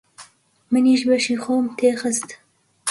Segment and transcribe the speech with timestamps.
[0.71, 2.29] منیش بەشی خۆم تێ خست.